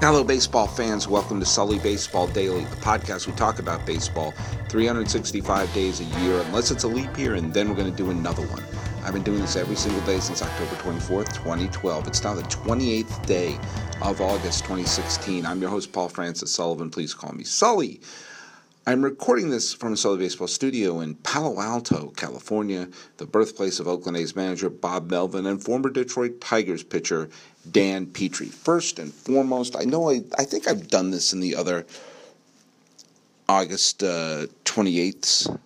[0.00, 1.06] Hello, baseball fans.
[1.06, 4.32] Welcome to Sully Baseball Daily, the podcast we talk about baseball
[4.70, 8.08] 365 days a year, unless it's a leap year, and then we're going to do
[8.08, 8.64] another one.
[9.04, 12.06] I've been doing this every single day since October 24th, 2012.
[12.06, 13.58] It's now the 28th day
[14.00, 15.44] of August 2016.
[15.44, 16.88] I'm your host, Paul Francis Sullivan.
[16.88, 18.00] Please call me Sully.
[18.90, 23.86] I'm recording this from a Sully Baseball studio in Palo Alto, California, the birthplace of
[23.86, 27.28] Oakland A's manager Bob Melvin and former Detroit Tigers pitcher
[27.70, 28.48] Dan Petry.
[28.48, 31.86] First and foremost, I know I, I think I've done this in the other
[33.48, 35.56] August uh, 28th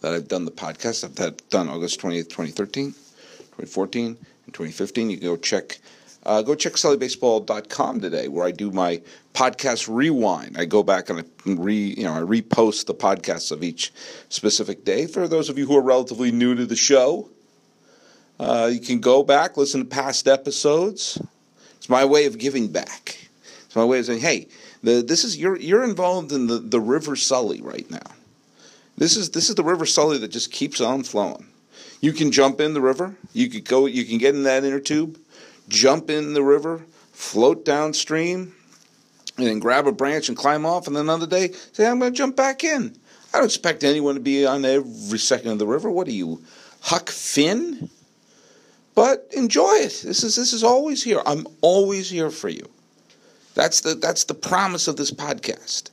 [0.00, 1.02] that I've done the podcast.
[1.02, 5.10] I've done August 28th, 2013, 2014, and 2015.
[5.10, 5.80] You can go check
[6.24, 9.02] uh, go check sullybaseball.com today, where I do my
[9.34, 10.56] podcast rewind.
[10.56, 13.92] I go back and I re, you know, I repost the podcasts of each
[14.28, 15.06] specific day.
[15.06, 17.28] For those of you who are relatively new to the show,
[18.38, 21.20] uh, you can go back, listen to past episodes.
[21.76, 23.18] It's my way of giving back.
[23.64, 24.46] It's my way of saying, hey,
[24.82, 27.98] the, this is you're you're involved in the, the River Sully right now.
[28.96, 31.46] This is this is the River Sully that just keeps on flowing.
[32.00, 33.16] You can jump in the river.
[33.32, 33.86] You could go.
[33.86, 35.18] You can get in that inner tube
[35.68, 38.54] jump in the river, float downstream,
[39.36, 42.12] and then grab a branch and climb off, and then another day say, I'm going
[42.12, 42.96] to jump back in.
[43.32, 45.90] I don't expect anyone to be on every second of the river.
[45.90, 46.42] What are you,
[46.80, 47.88] Huck Finn?
[48.94, 50.02] But enjoy it.
[50.04, 51.22] This is this is always here.
[51.24, 52.68] I'm always here for you.
[53.54, 55.90] That's the that's the promise of this podcast.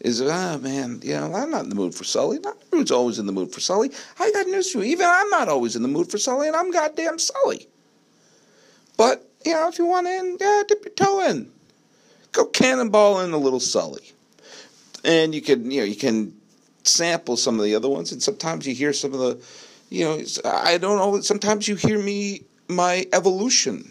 [0.00, 2.40] Is ah man, you know I'm not in the mood for Sully.
[2.40, 3.90] Not who's always in the mood for Sully.
[4.18, 4.84] I got news for you.
[4.84, 7.68] Even I'm not always in the mood for Sully, and I'm goddamn Sully.
[8.96, 11.50] But, you know, if you want in, yeah, dip your toe in.
[12.32, 14.12] Go cannonball in a little Sully.
[15.04, 16.34] And you can, you know, you can
[16.84, 19.40] sample some of the other ones, and sometimes you hear some of the,
[19.90, 23.90] you know, I don't know, sometimes you hear me, my evolution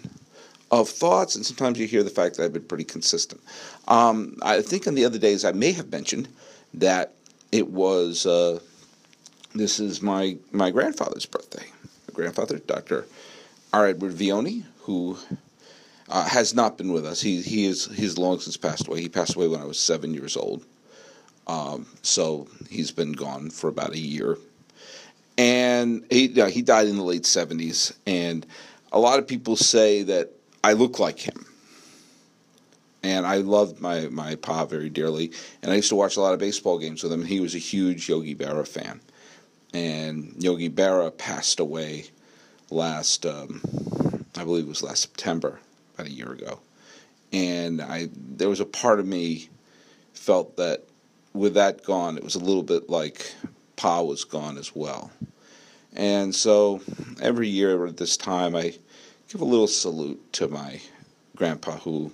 [0.72, 3.42] of thoughts, and sometimes you hear the fact that I've been pretty consistent.
[3.88, 6.30] Um, I think in the other days I may have mentioned
[6.74, 7.14] that
[7.52, 8.60] it was, uh,
[9.54, 11.66] this is my, my grandfather's birthday.
[12.08, 13.06] My grandfather, Dr.
[13.74, 13.88] R.
[13.88, 15.18] Edward Vioni, who
[16.10, 17.22] uh, has not been with us.
[17.22, 19.02] He he is he's long since passed away.
[19.02, 20.66] He passed away when I was seven years old.
[21.48, 24.38] Um, so he's been gone for about a year,
[25.38, 27.94] and he he died in the late seventies.
[28.06, 28.46] And
[28.92, 30.32] a lot of people say that
[30.64, 31.46] I look like him.
[33.04, 35.32] And I loved my, my pa very dearly.
[35.64, 37.26] And I used to watch a lot of baseball games with him.
[37.26, 39.02] He was a huge Yogi Berra fan.
[39.74, 42.06] And Yogi Berra passed away
[42.70, 43.62] last um,
[44.38, 45.60] I believe it was last September,
[45.94, 46.60] about a year ago.
[47.34, 49.50] And I there was a part of me
[50.14, 50.84] felt that
[51.34, 53.34] with that gone, it was a little bit like
[53.76, 55.12] Pa was gone as well.
[55.94, 56.82] And so
[57.22, 58.74] every year at this time, I
[59.30, 60.80] give a little salute to my
[61.36, 62.12] grandpa who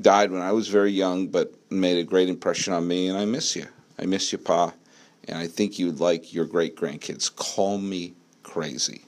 [0.00, 3.08] died when I was very young, but made a great impression on me.
[3.08, 3.66] And I miss you.
[3.98, 4.72] I miss you, Pa.
[5.26, 7.34] And I think you'd like your great grandkids.
[7.34, 9.02] Call me crazy.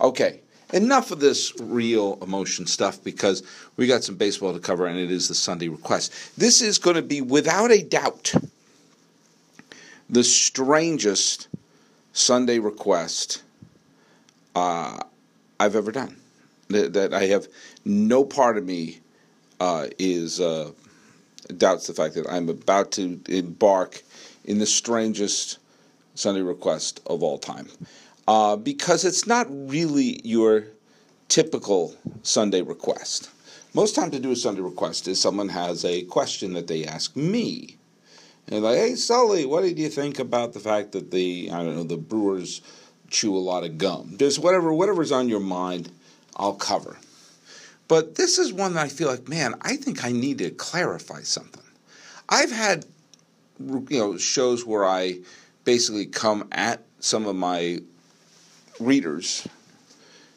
[0.00, 0.40] Okay,
[0.72, 3.42] enough of this real emotion stuff because
[3.76, 6.12] we got some baseball to cover and it is the Sunday request.
[6.38, 8.34] This is going to be without a doubt
[10.08, 11.48] the strangest
[12.12, 13.42] Sunday request
[14.54, 14.98] uh,
[15.58, 16.16] I've ever done.
[16.68, 17.48] That, that, I have
[17.84, 19.00] no part of me
[19.60, 20.72] uh, is uh,
[21.56, 24.02] doubts the fact that I'm about to embark
[24.44, 25.58] in the strangest
[26.14, 27.68] Sunday request of all time
[28.26, 30.64] uh, because it's not really your
[31.28, 33.30] typical Sunday request.
[33.74, 37.16] Most time to do a Sunday request is someone has a question that they ask
[37.16, 37.76] me.
[38.46, 41.62] And they're like, hey Sully, what did you think about the fact that the I
[41.62, 42.60] don't know the Brewers
[43.10, 44.16] chew a lot of gum?
[44.18, 45.90] Just whatever whatever's on your mind,
[46.36, 46.98] I'll cover.
[47.88, 51.22] But this is one that I feel like, man, I think I need to clarify
[51.22, 51.62] something.
[52.28, 52.86] I've had
[53.58, 55.18] you know shows where I
[55.64, 57.80] basically come at some of my
[58.84, 59.46] readers.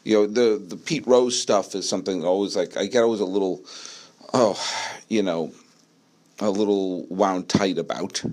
[0.04, 3.26] You know, the the Pete Rose stuff is something always like I get always a
[3.26, 3.64] little,
[4.34, 4.58] oh,
[5.10, 5.52] you know,
[6.40, 8.24] a little wound tight about.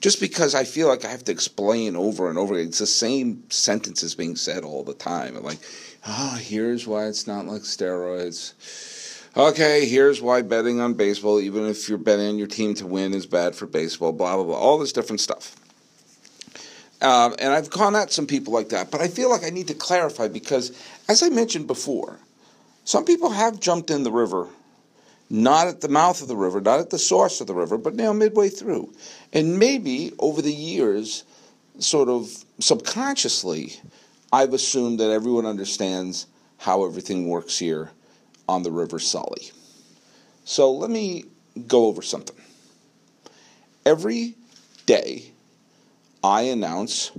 [0.00, 2.68] Just because I feel like I have to explain over and over again.
[2.68, 5.42] It's the same sentences being said all the time.
[5.42, 5.58] like,
[6.06, 8.52] oh, here's why it's not like steroids.
[9.36, 13.14] Okay, here's why betting on baseball, even if you're betting on your team to win,
[13.14, 14.56] is bad for baseball, blah, blah, blah.
[14.56, 15.56] All this different stuff.
[17.02, 19.68] Um, and I've gone at some people like that, but I feel like I need
[19.68, 20.72] to clarify because,
[21.08, 22.18] as I mentioned before,
[22.84, 24.48] some people have jumped in the river,
[25.28, 27.94] not at the mouth of the river, not at the source of the river, but
[27.94, 28.94] now midway through.
[29.32, 31.24] And maybe over the years,
[31.78, 33.74] sort of subconsciously,
[34.32, 36.26] I've assumed that everyone understands
[36.58, 37.90] how everything works here
[38.48, 39.50] on the River Sully.
[40.44, 41.24] So let me
[41.66, 42.36] go over something.
[43.84, 44.34] Every
[44.86, 45.32] day,
[46.26, 47.12] I announce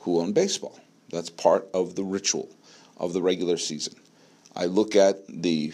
[0.00, 0.78] who owned baseball.
[1.10, 2.50] That's part of the ritual
[2.98, 3.94] of the regular season.
[4.54, 5.72] I look at the,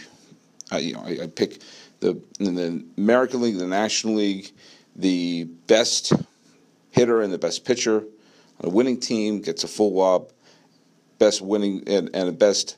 [0.70, 1.60] I, you know, I, I pick
[1.98, 4.52] the the American League, the National League,
[4.94, 6.12] the best
[6.92, 8.04] hitter and the best pitcher
[8.60, 10.30] a winning team gets a full wob,
[11.18, 12.76] best winning and, and a best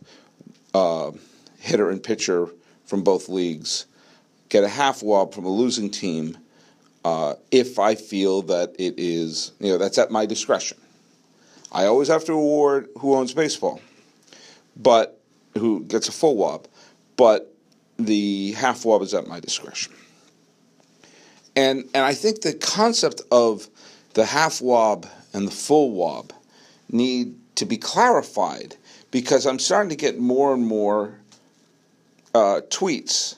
[0.75, 1.11] uh,
[1.59, 2.49] hitter and pitcher
[2.85, 3.87] from both leagues
[4.49, 6.37] get a half wob from a losing team
[7.05, 10.79] uh, if I feel that it is, you know, that's at my discretion.
[11.73, 13.81] I always have to award who owns baseball,
[14.77, 15.21] but
[15.57, 16.67] who gets a full wob,
[17.17, 17.55] but
[17.99, 19.93] the half wob is at my discretion.
[21.57, 23.69] And and I think the concept of
[24.15, 26.33] the half wob and the full wob
[26.91, 28.77] need to be clarified
[29.11, 31.19] because I'm starting to get more and more
[32.35, 33.37] uh, tweets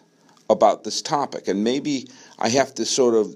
[0.51, 3.35] about this topic, and maybe I have to sort of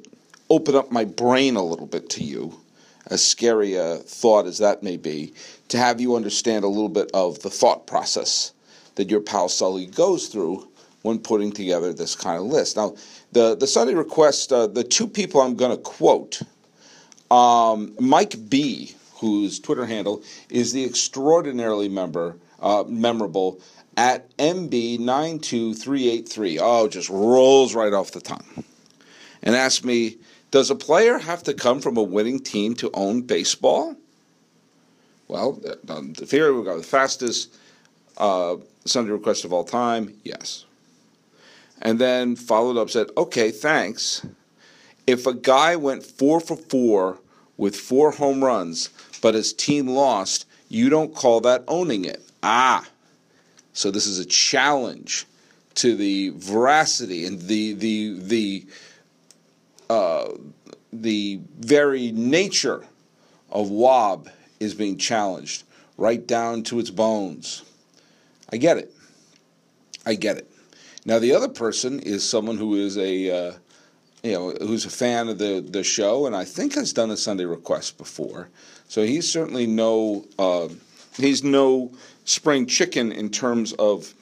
[0.51, 2.61] open up my brain a little bit to you,
[3.07, 5.33] as scary a thought as that may be,
[5.69, 8.53] to have you understand a little bit of the thought process
[8.97, 10.69] that your pal Sully goes through
[11.03, 12.77] when putting together this kind of list.
[12.77, 12.97] Now,
[13.33, 16.43] the the Sunday request, uh, the two people I'm going to quote,
[17.31, 23.61] um, Mike B, whose Twitter handle is the extraordinarily member uh, memorable
[23.97, 26.59] at MB92383.
[26.61, 28.65] Oh, just rolls right off the tongue.
[29.43, 30.17] And asked me,
[30.57, 33.95] does a player have to come from a winning team to own baseball?
[35.29, 37.55] Well, the theory we got the fastest
[38.17, 38.57] uh,
[38.87, 40.65] Sunday request of all time, yes.
[41.83, 44.25] And then followed up, said, okay, thanks.
[45.07, 47.19] If a guy went four for four
[47.59, 48.89] with four home runs,
[49.21, 52.23] but his team lost, you don't call that owning it.
[52.43, 52.89] Ah,
[53.75, 55.27] so this is a challenge
[55.75, 58.67] to the veracity and the the the
[59.89, 60.29] uh,
[60.93, 62.85] the very nature
[63.51, 64.29] of Wob
[64.61, 65.65] is being challenged
[65.97, 67.63] right down to its bones.
[68.53, 68.93] I get it.
[70.05, 70.51] I get it.
[71.05, 73.53] Now the other person is someone who is a uh,
[74.23, 77.17] you know who's a fan of the the show and I think has done a
[77.17, 78.49] Sunday request before.
[78.89, 80.69] So he's certainly no uh,
[81.17, 81.93] he's no
[82.25, 84.15] spring chicken in terms of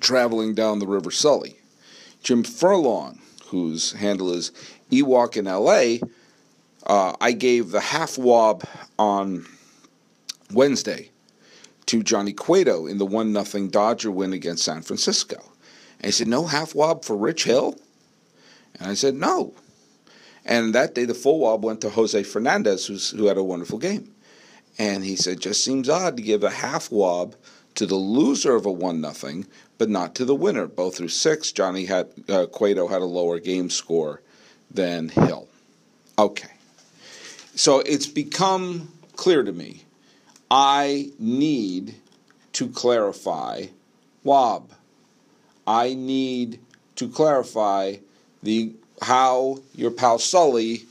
[0.00, 1.56] traveling down the River Sully.
[2.22, 4.52] Jim Furlong, whose handle is
[4.90, 6.06] Ewok in LA,
[6.86, 8.64] uh, I gave the half wob
[8.98, 9.46] on
[10.52, 11.10] Wednesday
[11.86, 15.36] to Johnny Cueto in the 1 0 Dodger win against San Francisco.
[15.98, 17.76] And he said, No half wob for Rich Hill?
[18.78, 19.54] And I said, No.
[20.44, 24.14] And that day, the full wob went to Jose Fernandez, who had a wonderful game.
[24.78, 27.34] And he said, just seems odd to give a half wob
[27.78, 29.46] to the loser of a one nothing,
[29.78, 30.66] but not to the winner.
[30.66, 34.20] Both through six, Johnny had uh, Cueto had a lower game score
[34.68, 35.46] than Hill.
[36.18, 36.50] Okay,
[37.54, 39.84] so it's become clear to me.
[40.50, 41.94] I need
[42.54, 43.66] to clarify
[44.24, 44.72] wob.
[45.64, 46.58] I need
[46.96, 47.98] to clarify
[48.42, 48.72] the
[49.02, 50.82] how your pal Sully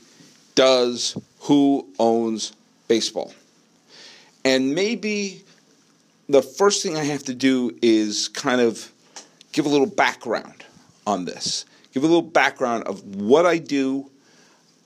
[0.54, 2.54] does who owns
[2.88, 3.34] baseball.
[4.42, 5.44] And maybe
[6.28, 8.92] the first thing I have to do is kind of
[9.52, 10.64] give a little background
[11.06, 14.10] on this, give a little background of what I do,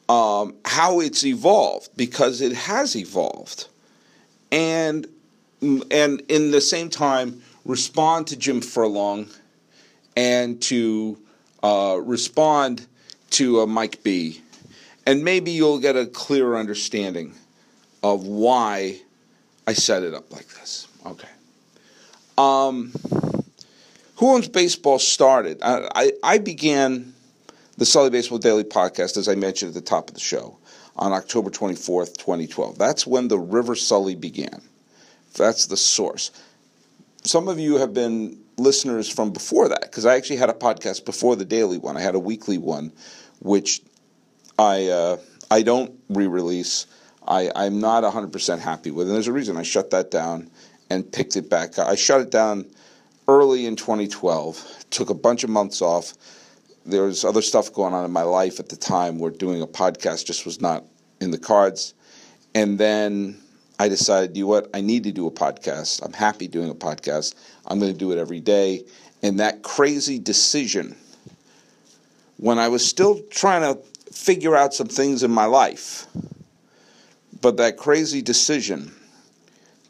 [0.09, 3.67] um, how it's evolved, because it has evolved,
[4.51, 5.07] and
[5.61, 9.29] and in the same time respond to Jim Furlong
[10.17, 11.17] and to
[11.63, 12.87] uh, respond
[13.31, 14.43] to uh, Mike B,
[15.07, 17.35] and maybe you'll get a clearer understanding
[18.03, 19.01] of why
[19.67, 20.89] I set it up like this.
[21.05, 21.29] Okay.
[22.39, 22.93] Um,
[24.17, 25.59] Who Owns Baseball started.
[25.63, 27.13] I, I, I began
[27.77, 30.59] the Sully Baseball Daily podcast, as I mentioned at the top of the show,
[30.97, 32.79] on October 24th, 2012.
[32.79, 34.63] That's when the River Sully began.
[35.35, 36.31] That's the source.
[37.25, 41.05] Some of you have been listeners from before that, because I actually had a podcast
[41.05, 41.97] before the daily one.
[41.97, 42.93] I had a weekly one,
[43.41, 43.81] which
[44.59, 45.17] I uh,
[45.51, 46.87] I don't re-release
[47.27, 49.07] I, I'm not 100% happy with.
[49.07, 50.51] And there's a reason I shut that down
[50.93, 51.79] and picked it back.
[51.79, 51.89] up.
[51.89, 52.67] I shut it down
[53.27, 56.13] early in 2012, took a bunch of months off.
[56.85, 59.67] There was other stuff going on in my life at the time where doing a
[59.67, 60.85] podcast just was not
[61.21, 61.95] in the cards.
[62.55, 63.41] And then
[63.79, 66.05] I decided, you know what, I need to do a podcast.
[66.05, 67.37] I'm happy doing a podcast.
[67.67, 68.85] I'm going to do it every day.
[69.23, 70.95] And that crazy decision,
[72.37, 73.81] when I was still trying to
[74.13, 76.07] figure out some things in my life,
[77.41, 78.93] but that crazy decision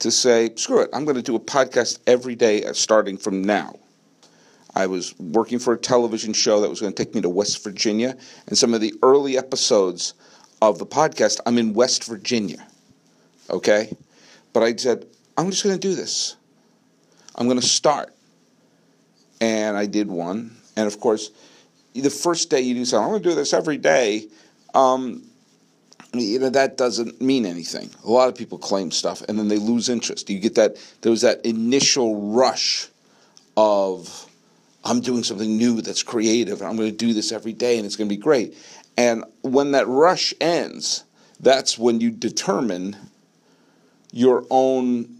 [0.02, 3.42] to say, screw it, I'm going to do a podcast every day uh, starting from
[3.42, 3.78] now.
[4.74, 7.62] I was working for a television show that was going to take me to West
[7.62, 8.16] Virginia,
[8.48, 10.14] and some of the early episodes
[10.60, 12.66] of the podcast, I'm in West Virginia.
[13.48, 13.96] Okay?
[14.52, 15.06] But I said,
[15.36, 16.36] I'm just going to do this.
[17.36, 18.12] I'm going to start.
[19.40, 20.56] And I did one.
[20.76, 21.30] And of course,
[21.94, 24.26] the first day you do something, I'm going to do this every day.
[24.74, 25.22] Um,
[26.14, 27.90] you know that doesn't mean anything.
[28.04, 30.28] A lot of people claim stuff and then they lose interest.
[30.28, 32.88] You get that there was that initial rush
[33.56, 34.28] of
[34.84, 37.86] I'm doing something new that's creative and I'm going to do this every day and
[37.86, 38.56] it's going to be great.
[38.96, 41.04] And when that rush ends,
[41.40, 42.96] that's when you determine
[44.12, 45.18] your own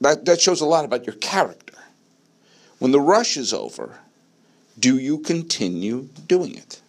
[0.00, 1.74] that that shows a lot about your character.
[2.78, 3.98] When the rush is over,
[4.78, 6.80] do you continue doing it?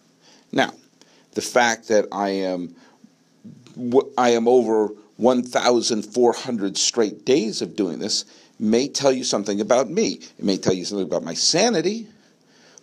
[0.52, 0.74] Now,
[1.32, 2.76] the fact that I am
[4.16, 8.24] I am over 1,400 straight days of doing this
[8.60, 10.20] may tell you something about me.
[10.38, 12.06] It may tell you something about my sanity,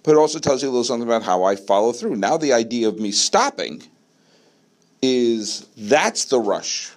[0.03, 2.15] but it also tells you a little something about how I follow through.
[2.15, 3.83] Now, the idea of me stopping
[5.01, 6.91] is that's the rush.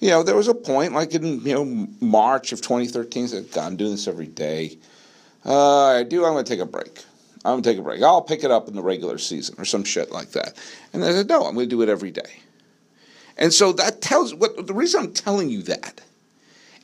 [0.00, 3.24] You know, there was a point like in you know March of 2013.
[3.24, 4.78] I said, God, I'm doing this every day.
[5.44, 6.24] Uh, I do.
[6.24, 7.04] I'm going to take a break.
[7.44, 8.02] I'm going to take a break.
[8.02, 10.54] I'll pick it up in the regular season or some shit like that.
[10.94, 12.40] And I said, no, I'm going to do it every day.
[13.36, 16.00] And so that tells what the reason I'm telling you that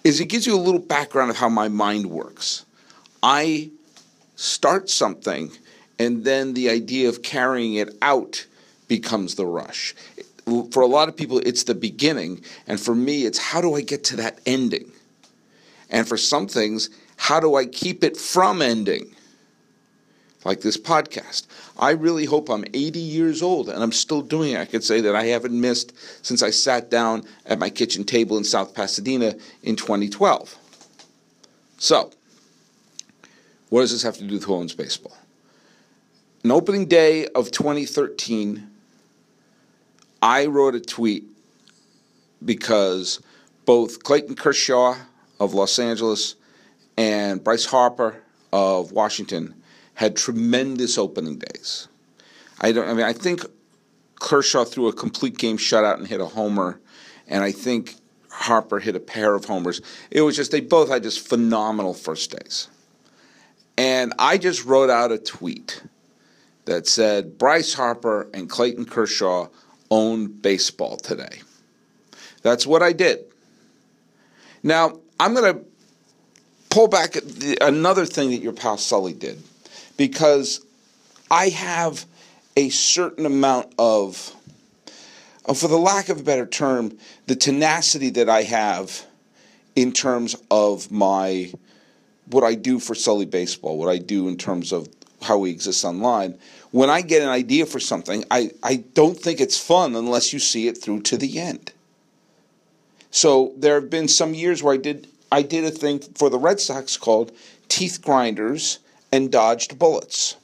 [0.02, 2.64] is it gives you a little background of how my mind works.
[3.22, 3.70] I
[4.36, 5.52] start something
[5.98, 8.46] and then the idea of carrying it out
[8.88, 9.94] becomes the rush.
[10.72, 13.82] For a lot of people, it's the beginning, and for me, it's how do I
[13.82, 14.90] get to that ending?
[15.90, 19.14] And for some things, how do I keep it from ending?
[20.44, 21.46] Like this podcast.
[21.78, 24.60] I really hope I'm 80 years old and I'm still doing it.
[24.60, 25.92] I could say that I haven't missed
[26.24, 30.56] since I sat down at my kitchen table in South Pasadena in 2012.
[31.78, 32.10] So,
[33.68, 35.16] what does this have to do with Who Baseball?
[36.42, 38.68] An opening day of 2013,
[40.22, 41.24] I wrote a tweet
[42.44, 43.20] because
[43.66, 44.96] both Clayton Kershaw
[45.38, 46.34] of Los Angeles
[46.96, 49.59] and Bryce Harper of Washington
[50.00, 51.86] had tremendous opening days.
[52.58, 52.88] I don't.
[52.88, 53.44] I mean, I think
[54.18, 56.80] Kershaw threw a complete game shutout and hit a homer,
[57.28, 57.96] and I think
[58.30, 59.82] Harper hit a pair of homers.
[60.10, 62.68] It was just they both had just phenomenal first days.
[63.76, 65.82] And I just wrote out a tweet
[66.64, 69.48] that said Bryce Harper and Clayton Kershaw
[69.90, 71.42] own baseball today.
[72.40, 73.26] That's what I did.
[74.62, 75.64] Now, I'm going to
[76.70, 77.16] pull back
[77.60, 79.42] another thing that your pal Sully did
[80.00, 80.64] because
[81.30, 82.06] I have
[82.56, 84.34] a certain amount of,
[85.44, 89.04] uh, for the lack of a better term, the tenacity that I have
[89.76, 91.52] in terms of my
[92.30, 94.88] what I do for Sully Baseball, what I do in terms of
[95.20, 96.38] how we exist online.
[96.70, 100.38] When I get an idea for something, I, I don't think it's fun unless you
[100.38, 101.72] see it through to the end.
[103.10, 106.38] So there have been some years where I did I did a thing for the
[106.38, 107.32] Red Sox called
[107.68, 108.78] Teeth Grinders
[109.12, 110.36] and dodged bullets.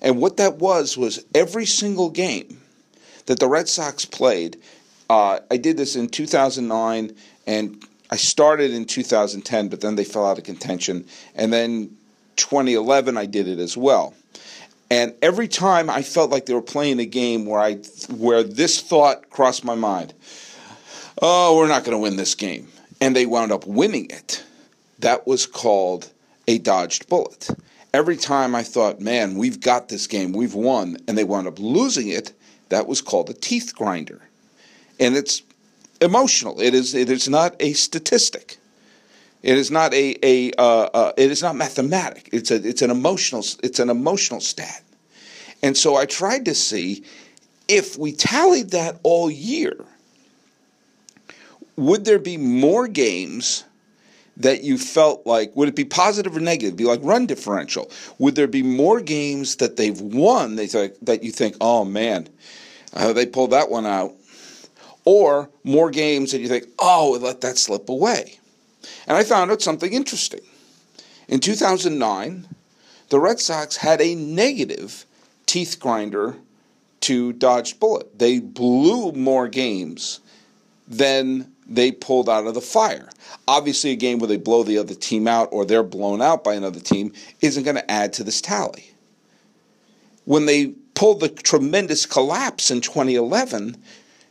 [0.00, 2.60] And what that was was every single game
[3.26, 4.60] that the Red Sox played.
[5.08, 7.14] Uh, I did this in 2009,
[7.46, 11.06] and I started in 2010, but then they fell out of contention.
[11.34, 11.96] And then
[12.36, 14.14] 2011, I did it as well.
[14.90, 17.76] And every time I felt like they were playing a game where I
[18.10, 20.12] where this thought crossed my mind,
[21.22, 22.68] oh, we're not going to win this game,
[23.00, 24.44] and they wound up winning it.
[24.98, 26.10] That was called
[26.46, 27.48] a dodged bullet
[27.94, 31.58] every time I thought, man, we've got this game, we've won, and they wound up
[31.58, 32.32] losing it,
[32.68, 34.20] that was called a teeth grinder.
[34.98, 35.42] And it's
[36.00, 36.60] emotional.
[36.60, 38.58] It is, it is not a statistic.
[39.42, 42.28] It is not a, a uh, uh, it is not mathematic.
[42.32, 44.82] It's a it's an emotional it's an emotional stat.
[45.64, 47.04] And so I tried to see
[47.66, 49.84] if we tallied that all year,
[51.76, 53.64] would there be more games
[54.36, 56.76] that you felt like would it be positive or negative?
[56.76, 57.90] Be like run differential.
[58.18, 62.28] Would there be more games that they've won they th- that you think, oh man,
[62.94, 64.14] uh, they pulled that one out,
[65.04, 68.38] or more games that you think, oh, let that slip away?
[69.06, 70.40] And I found out something interesting.
[71.28, 72.48] In 2009,
[73.10, 75.04] the Red Sox had a negative
[75.46, 76.36] teeth grinder
[77.00, 78.18] to dodged bullet.
[78.18, 80.20] They blew more games
[80.88, 83.08] than they pulled out of the fire.
[83.48, 86.54] Obviously, a game where they blow the other team out or they're blown out by
[86.54, 88.90] another team isn't going to add to this tally.
[90.24, 93.76] When they pulled the tremendous collapse in 2011,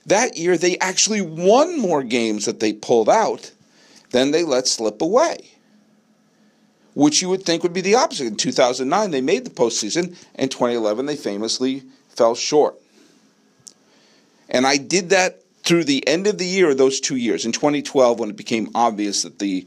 [0.05, 3.51] that year they actually won more games that they pulled out
[4.11, 5.51] than they let slip away.
[6.93, 8.27] which you would think would be the opposite.
[8.27, 12.75] In 2009, they made the postseason, and 2011, they famously fell short.
[14.49, 17.45] And I did that through the end of the year, those two years.
[17.45, 19.65] In 2012, when it became obvious that the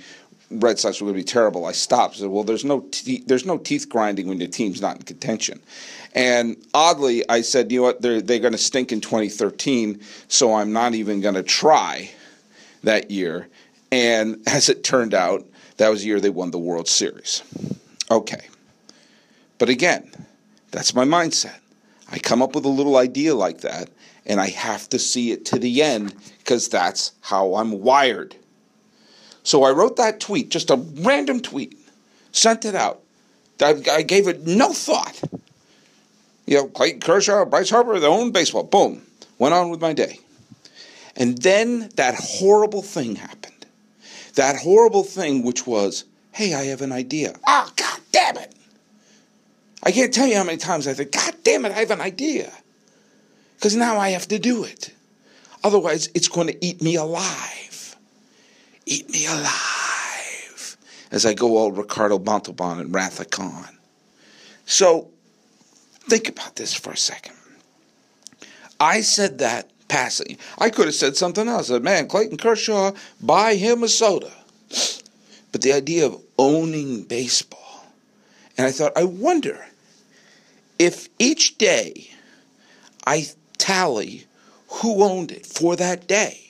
[0.51, 2.17] Red Sox were going to be terrible, I stopped.
[2.17, 5.03] I said, "Well, there's no te- there's no teeth grinding when your team's not in
[5.03, 5.61] contention."
[6.15, 8.03] And oddly, I said, "You know what?
[8.03, 12.11] They're they're going to stink in 2013, so I'm not even going to try
[12.83, 13.49] that year."
[13.91, 15.47] And as it turned out,
[15.79, 17.43] that was the year they won the World Series.
[18.11, 18.49] Okay,
[19.59, 20.11] but again,
[20.71, 21.59] that's my mindset.
[22.11, 23.89] I come up with a little idea like that,
[24.27, 28.37] and I have to see it to the end because that's how I'm wired.
[29.43, 31.79] So I wrote that tweet, just a random tweet,
[32.33, 33.03] sent it out.
[33.61, 35.23] I, I gave it no thought.
[36.47, 38.65] You know, Clayton Kershaw, Bryce Harper, their own baseball.
[38.65, 39.03] Boom.
[39.39, 40.21] Went on with my day.
[41.17, 43.67] And then that horrible thing happened.
[44.35, 47.37] That horrible thing, which was, hey, I have an idea.
[47.47, 48.55] Ah, oh, God damn it.
[49.83, 52.01] I can't tell you how many times I think, God damn it, I have an
[52.01, 52.53] idea.
[53.65, 54.93] Because now I have to do it.
[55.63, 57.97] Otherwise, it's going to eat me alive.
[58.85, 60.77] Eat me alive
[61.11, 63.79] as I go all Ricardo Montalban and Khan.
[64.67, 65.09] So
[66.11, 67.37] think about this for a second.
[68.79, 70.37] I said that passing.
[70.59, 71.71] I could have said something else.
[71.71, 72.93] I said, man, Clayton Kershaw,
[73.23, 74.31] buy him a soda.
[75.53, 77.87] But the idea of owning baseball.
[78.59, 79.65] And I thought, I wonder
[80.79, 82.11] if each day
[83.07, 83.29] I
[83.59, 84.25] tally
[84.69, 86.45] who owned it for that day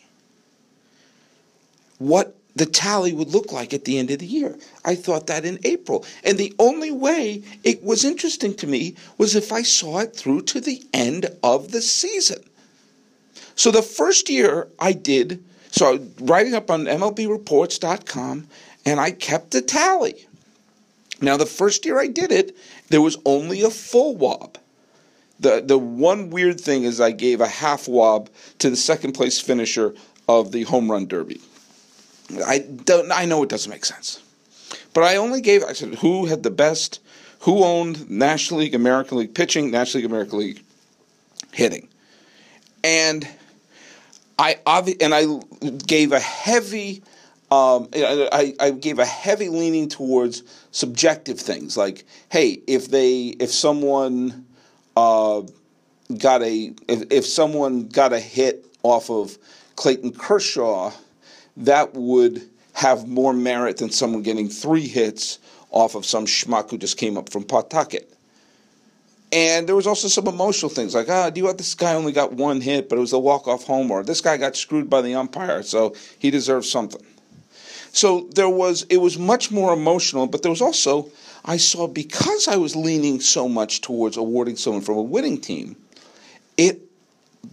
[1.98, 4.56] what the tally would look like at the end of the year.
[4.84, 6.04] I thought that in April.
[6.22, 10.42] And the only way it was interesting to me was if I saw it through
[10.42, 12.44] to the end of the season.
[13.56, 18.46] So the first year I did, so writing up on MLBreports.com
[18.86, 20.26] and I kept the tally.
[21.20, 22.56] Now the first year I did it,
[22.88, 24.58] there was only a full wob.
[25.40, 29.40] The the one weird thing is I gave a half wob to the second place
[29.40, 29.94] finisher
[30.28, 31.40] of the home run derby.
[32.46, 33.10] I don't.
[33.12, 34.22] I know it doesn't make sense,
[34.92, 35.62] but I only gave.
[35.64, 37.00] I said who had the best,
[37.40, 40.62] who owned National League, American League pitching, National League, American League
[41.52, 41.88] hitting,
[42.82, 43.28] and
[44.38, 44.58] I
[45.00, 45.26] and I
[45.86, 47.02] gave a heavy.
[47.50, 50.42] Um, I, I gave a heavy leaning towards
[50.72, 54.46] subjective things like, hey, if they if someone
[54.96, 55.42] uh,
[56.18, 59.36] got a if, if someone got a hit off of
[59.76, 60.92] Clayton Kershaw
[61.56, 62.42] that would
[62.74, 65.38] have more merit than someone getting three hits
[65.70, 68.10] off of some schmuck who just came up from Pawtucket.
[69.32, 72.12] And there was also some emotional things like, ah, do you want this guy only
[72.12, 75.02] got one hit, but it was a walk-off home, or this guy got screwed by
[75.02, 77.04] the umpire, so he deserves something.
[77.92, 81.10] So there was, it was much more emotional, but there was also,
[81.44, 85.76] I saw because I was leaning so much towards awarding someone from a winning team,
[86.56, 86.80] it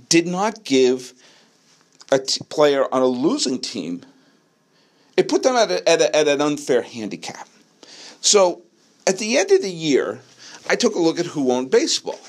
[0.08, 1.14] did not give
[2.12, 4.02] a t- player on a losing team,
[5.18, 7.48] it put them at, a, at, a, at an unfair handicap.
[8.22, 8.62] So
[9.06, 10.22] at the end of the year,
[10.70, 12.20] I took a look at who owned baseball.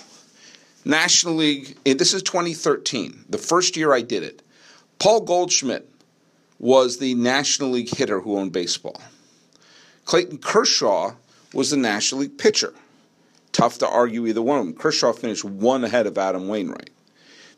[0.84, 4.42] National League, this is 2013, the first year I did it.
[4.98, 5.88] Paul Goldschmidt
[6.58, 9.00] was the National League hitter who owned baseball.
[10.04, 11.14] Clayton Kershaw
[11.52, 12.74] was the National League pitcher.
[13.52, 14.74] Tough to argue either one of them.
[14.74, 16.90] Kershaw finished one ahead of Adam Wainwright.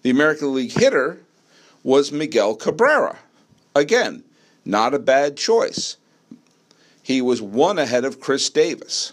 [0.02, 1.20] The American League hitter
[1.82, 3.18] was Miguel Cabrera.
[3.74, 4.24] Again,
[4.64, 5.96] not a bad choice.
[7.02, 9.12] He was one ahead of Chris Davis.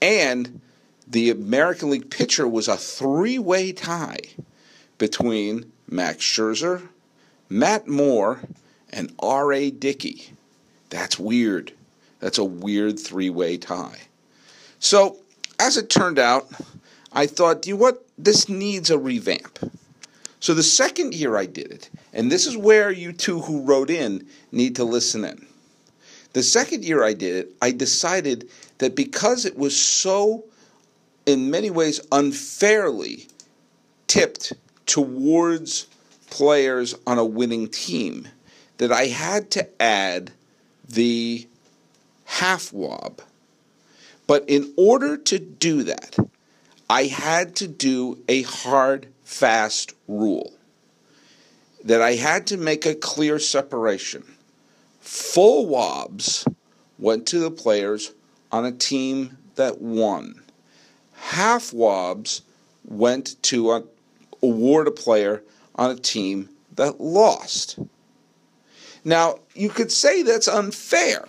[0.00, 0.60] And
[1.06, 4.20] the American League pitcher was a three way tie
[4.98, 6.88] between Max Scherzer,
[7.48, 8.40] Matt Moore,
[8.90, 9.70] and R.A.
[9.70, 10.32] Dickey.
[10.90, 11.72] That's weird.
[12.20, 13.98] That's a weird three way tie.
[14.80, 15.18] So,
[15.58, 16.48] as it turned out,
[17.12, 18.06] I thought, you know what?
[18.16, 19.58] This needs a revamp.
[20.40, 23.90] So the second year I did it, and this is where you two who wrote
[23.90, 25.46] in need to listen in.
[26.32, 30.44] The second year I did it, I decided that because it was so,
[31.26, 33.26] in many ways, unfairly
[34.06, 34.52] tipped
[34.86, 35.88] towards
[36.30, 38.28] players on a winning team,
[38.76, 40.30] that I had to add
[40.88, 41.47] the
[42.38, 43.20] half wob.
[44.28, 46.16] But in order to do that,
[46.88, 50.52] I had to do a hard fast rule
[51.84, 54.24] that I had to make a clear separation.
[55.00, 56.46] Full wobs
[56.98, 58.12] went to the players
[58.52, 60.42] on a team that won.
[61.14, 62.42] Half wobs
[62.84, 63.84] went to a,
[64.42, 65.42] award a player
[65.74, 67.78] on a team that lost.
[69.04, 71.28] Now, you could say that's unfair.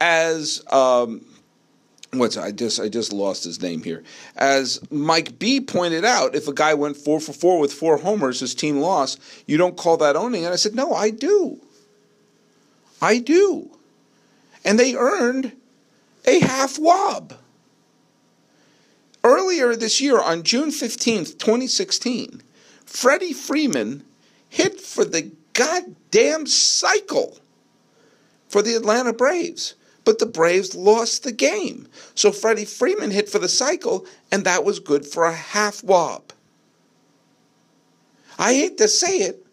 [0.00, 1.24] As um,
[2.12, 4.02] what's I just I just lost his name here.
[4.36, 8.40] As Mike B pointed out, if a guy went four for four with four homers,
[8.40, 9.20] his team lost.
[9.46, 10.44] You don't call that owning.
[10.44, 11.60] And I said, no, I do.
[13.00, 13.70] I do.
[14.64, 15.52] And they earned
[16.24, 17.34] a half wob.
[19.22, 22.42] Earlier this year, on June 15th, 2016,
[22.84, 24.04] Freddie Freeman
[24.48, 27.38] hit for the goddamn cycle
[28.48, 29.74] for the Atlanta Braves.
[30.06, 31.88] But the Braves lost the game.
[32.14, 36.32] So Freddie Freeman hit for the cycle, and that was good for a half wob.
[38.38, 39.44] I hate to say it,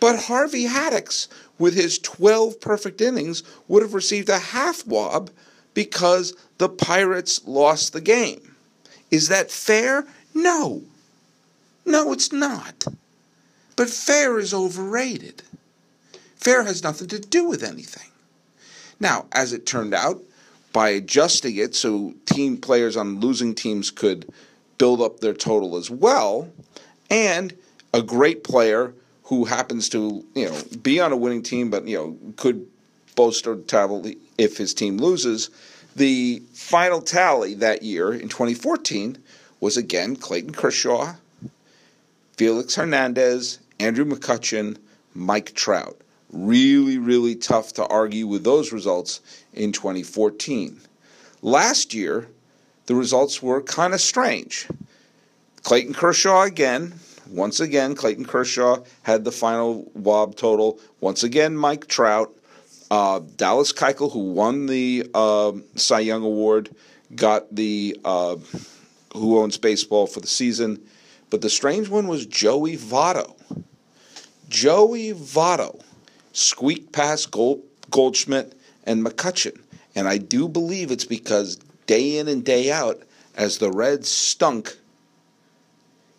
[0.00, 5.30] but Harvey Haddix, with his 12 perfect innings, would have received a half wob
[5.74, 8.56] because the Pirates lost the game.
[9.10, 10.06] Is that fair?
[10.32, 10.82] No.
[11.84, 12.86] No, it's not.
[13.76, 15.42] But fair is overrated.
[16.36, 18.07] Fair has nothing to do with anything.
[19.00, 20.22] Now, as it turned out,
[20.72, 24.32] by adjusting it so team players on losing teams could
[24.76, 26.50] build up their total as well,
[27.10, 27.54] and
[27.92, 31.96] a great player who happens to, you know, be on a winning team but, you
[31.96, 32.66] know, could
[33.16, 34.04] boast or travel
[34.36, 35.50] if his team loses,
[35.96, 39.18] the final tally that year in 2014
[39.60, 41.14] was again Clayton Kershaw,
[42.36, 44.76] Felix Hernandez, Andrew McCutchen,
[45.14, 46.00] Mike Trout.
[46.30, 49.20] Really, really tough to argue with those results
[49.54, 50.80] in 2014.
[51.40, 52.28] Last year,
[52.86, 54.68] the results were kind of strange.
[55.62, 56.94] Clayton Kershaw again,
[57.30, 60.80] once again, Clayton Kershaw had the final WOB total.
[61.00, 62.34] Once again, Mike Trout.
[62.90, 66.70] Uh, Dallas Keuchel, who won the uh, Cy Young Award,
[67.14, 68.36] got the uh,
[69.14, 70.82] Who Owns Baseball for the season.
[71.28, 73.36] But the strange one was Joey Votto.
[74.48, 75.82] Joey Votto
[76.38, 79.58] squeaked past Gold, Goldschmidt and McCutchen.
[79.94, 83.02] And I do believe it's because day in and day out,
[83.36, 84.76] as the Reds stunk,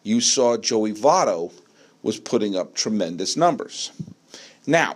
[0.04, 1.52] you saw Joey Votto
[2.02, 3.92] was putting up tremendous numbers.
[4.66, 4.96] Now,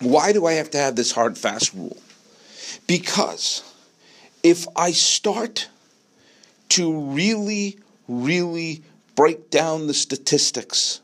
[0.00, 1.96] why do I have to have this hard, fast rule?
[2.86, 3.62] Because
[4.42, 5.68] if I start
[6.70, 8.82] to really, really
[9.16, 11.00] break down the statistics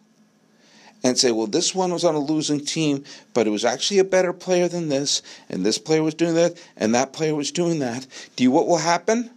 [1.02, 4.04] and say, well, this one was on a losing team, but it was actually a
[4.04, 7.78] better player than this, and this player was doing that, and that player was doing
[7.78, 9.30] that, do you what will happen?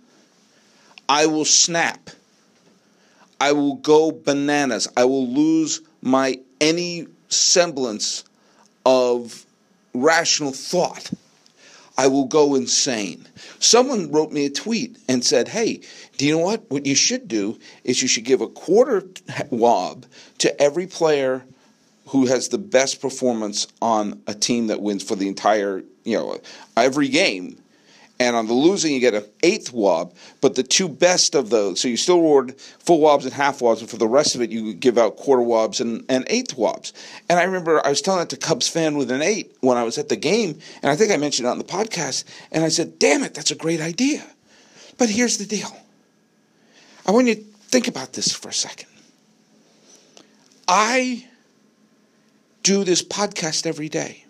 [1.08, 2.10] I will snap.
[3.40, 4.88] I will go bananas.
[4.96, 8.24] I will lose my any semblance
[8.86, 9.46] of
[9.94, 11.12] rational thought.
[11.98, 13.28] I will go insane.
[13.60, 15.82] Someone wrote me a tweet and said, Hey,
[16.18, 16.70] do you know what?
[16.72, 19.08] What you should do is you should give a quarter
[19.50, 20.06] wob
[20.40, 21.44] to every player
[22.14, 26.40] who has the best performance on a team that wins for the entire, you know,
[26.78, 27.58] every game
[28.20, 30.14] and on the losing you get an eighth wob.
[30.40, 33.82] But the two best of those, so you still reward full wobs and half wobs,
[33.82, 36.94] and for the rest of it you give out quarter wobs and, and eighth wobs.
[37.30, 39.84] And I remember I was telling that to Cubs fan with an eight when I
[39.84, 42.70] was at the game, and I think I mentioned it on the podcast, and I
[42.70, 44.24] said, "Damn it, that's a great idea."
[45.00, 45.76] But here's the deal.
[47.08, 48.90] I want you to think about this for a second.
[50.68, 51.26] I
[52.64, 54.26] do this podcast every day.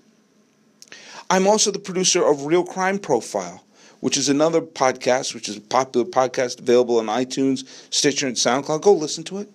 [1.29, 3.63] I'm also the producer of Real Crime Profile,
[4.01, 8.81] which is another podcast, which is a popular podcast available on iTunes, Stitcher, and SoundCloud.
[8.81, 9.49] Go listen to it.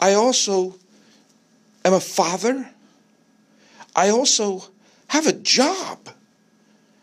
[0.00, 0.76] I also
[1.84, 2.70] am a father.
[3.94, 4.64] I also
[5.08, 6.08] have a job.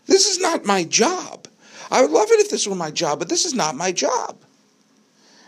[0.05, 1.47] This is not my job.
[1.91, 4.37] I would love it if this were my job, but this is not my job.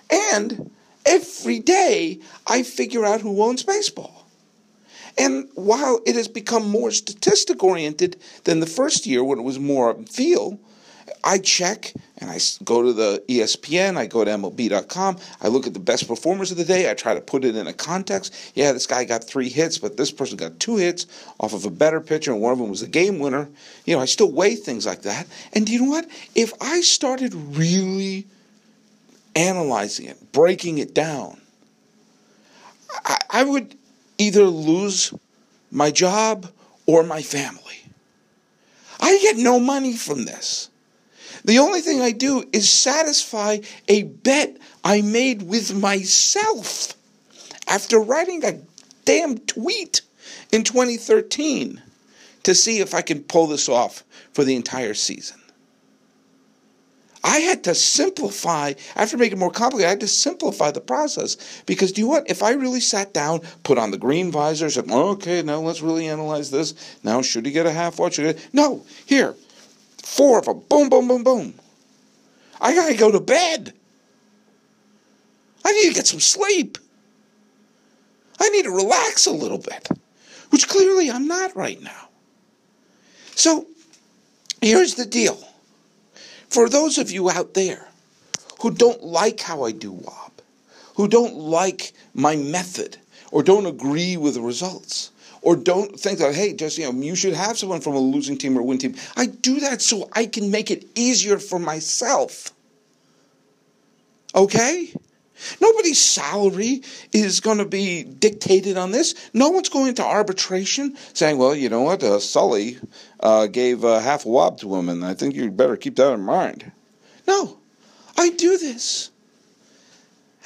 [0.10, 0.72] And
[1.06, 4.15] every day I figure out who owns baseball.
[5.18, 9.60] And while it has become more statistic oriented than the first year when it was
[9.60, 10.60] more feel,
[11.24, 15.74] I check and I go to the ESPN, I go to MLB.com, I look at
[15.74, 18.34] the best performers of the day, I try to put it in a context.
[18.56, 21.08] Yeah, this guy got three hits, but this person got two hits
[21.40, 23.50] off of a better pitcher, and one of them was a game winner.
[23.86, 25.28] You know, I still weigh things like that.
[25.54, 26.08] And you know what?
[26.36, 28.26] If I started really
[29.36, 31.42] analyzing it, breaking it down,
[33.04, 33.76] I, I would
[34.18, 35.14] either lose
[35.72, 36.48] my job
[36.86, 37.62] or my family.
[39.00, 40.70] I get no money from this.
[41.44, 46.94] The only thing I do is satisfy a bet I made with myself
[47.68, 48.60] after writing a
[49.04, 50.02] damn tweet
[50.52, 51.82] in 2013
[52.44, 55.40] to see if I can pull this off for the entire season.
[57.36, 61.64] I had to simplify, after making it more complicated, I had to simplify the process
[61.66, 62.30] because do you know what?
[62.30, 66.08] If I really sat down, put on the green visor, said, okay, now let's really
[66.08, 66.98] analyze this.
[67.04, 68.20] Now, should he get a half watch?
[68.54, 69.36] No, here,
[70.06, 70.62] Four of them.
[70.70, 71.54] Boom, boom, boom, boom.
[72.62, 73.74] I gotta go to bed.
[75.66, 76.78] I need to get some sleep.
[78.40, 79.90] I need to relax a little bit,
[80.52, 82.10] which clearly I'm not right now.
[83.36, 83.66] So
[84.62, 85.38] here's the deal.
[86.50, 87.88] For those of you out there
[88.62, 90.32] who don't like how I do WOB,
[90.96, 92.98] who don't like my method,
[93.32, 97.16] or don't agree with the results, or don't think that, hey, just, you know, you
[97.16, 98.96] should have someone from a losing team or a win team.
[99.16, 102.52] I do that so I can make it easier for myself.
[104.34, 104.94] Okay?
[105.60, 109.14] Nobody's salary is going to be dictated on this.
[109.34, 112.78] No one's going to arbitration saying, well, you know what, uh, Sully
[113.20, 116.14] uh, gave uh, half a wob to him, and I think you'd better keep that
[116.14, 116.72] in mind.
[117.28, 117.60] No,
[118.18, 119.12] I do this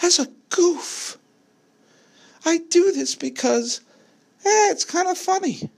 [0.01, 1.17] as a goof.
[2.45, 3.81] I do this because
[4.45, 5.69] eh, it's kind of funny.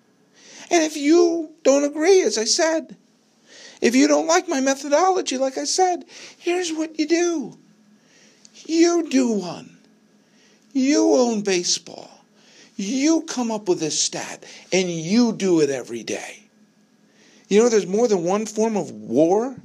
[0.69, 2.95] And if you don't agree, as I said,
[3.81, 6.05] if you don't like my methodology, like I said,
[6.37, 7.57] here's what you do
[8.67, 9.77] you do one.
[10.73, 12.09] You own baseball.
[12.75, 16.39] You come up with this stat and you do it every day.
[17.47, 19.55] You know, there's more than one form of war.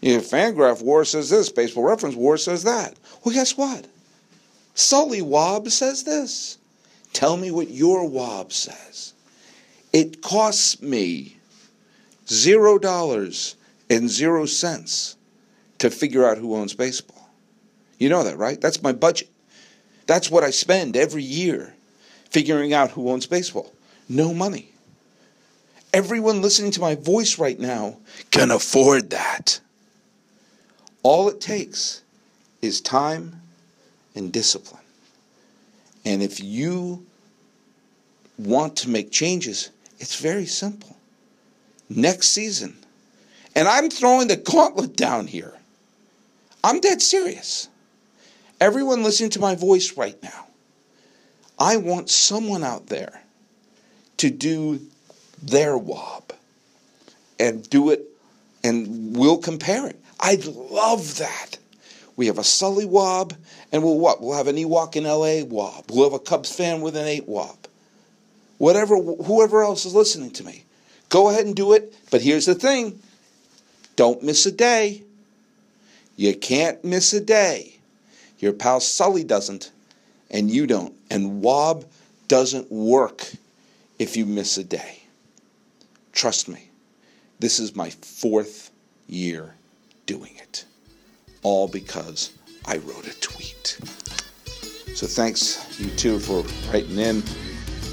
[0.00, 2.94] You know, Fangraph war says this, Baseball Reference war says that.
[3.24, 3.86] Well, guess what?
[4.74, 6.56] Sully Wob says this.
[7.12, 9.12] Tell me what your Wob says.
[9.92, 11.36] It costs me
[12.28, 13.56] zero dollars
[13.90, 15.16] and zero cents
[15.78, 17.19] to figure out who owns baseball.
[18.00, 18.60] You know that, right?
[18.60, 19.28] That's my budget.
[20.06, 21.74] That's what I spend every year
[22.30, 23.72] figuring out who owns baseball.
[24.08, 24.72] No money.
[25.92, 27.98] Everyone listening to my voice right now
[28.30, 29.60] can afford that.
[31.02, 32.02] All it takes
[32.62, 33.42] is time
[34.14, 34.82] and discipline.
[36.04, 37.04] And if you
[38.38, 40.96] want to make changes, it's very simple.
[41.90, 42.76] Next season,
[43.54, 45.54] and I'm throwing the gauntlet down here.
[46.62, 47.68] I'm dead serious
[48.60, 50.46] everyone listening to my voice right now,
[51.58, 53.22] I want someone out there
[54.18, 54.80] to do
[55.42, 56.32] their wob
[57.38, 58.04] and do it,
[58.62, 59.98] and we'll compare it.
[60.20, 61.56] I'd love that.
[62.16, 63.34] We have a Sully wob,
[63.72, 64.20] and we'll what?
[64.20, 65.86] We'll have an Ewok in LA wob.
[65.90, 67.56] We'll have a Cubs fan with an eight wob.
[68.58, 70.64] Whatever, whoever else is listening to me,
[71.08, 71.94] go ahead and do it.
[72.10, 73.00] But here's the thing:
[73.96, 75.02] don't miss a day.
[76.16, 77.79] You can't miss a day.
[78.40, 79.70] Your pal Sully doesn't,
[80.30, 80.94] and you don't.
[81.10, 81.84] And WOB
[82.26, 83.26] doesn't work
[83.98, 85.02] if you miss a day.
[86.12, 86.70] Trust me,
[87.38, 88.70] this is my fourth
[89.06, 89.54] year
[90.06, 90.64] doing it.
[91.42, 92.32] All because
[92.64, 93.78] I wrote a tweet.
[94.94, 97.22] So thanks, you two, for writing in.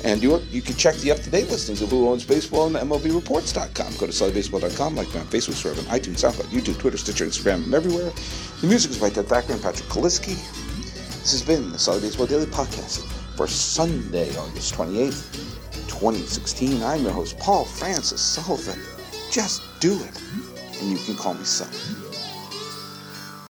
[0.08, 3.98] And you, you can check the up-to-date listings of Who Owns Baseball on MLBReports.com.
[3.98, 7.66] Go to SullyBaseball.com, like me on Facebook, subscribe on iTunes, SoundCloud, YouTube, Twitter, Stitcher, Instagram,
[7.66, 8.10] and everywhere.
[8.62, 10.36] The music is by Ted Thacker and Patrick Kaliski.
[11.20, 16.82] This has been the Sully Baseball Daily Podcast for Sunday, August 28th, 2016.
[16.84, 18.80] I'm your host, Paul Francis Sullivan.
[19.30, 20.22] Just do it,
[20.80, 21.97] and you can call me Sully.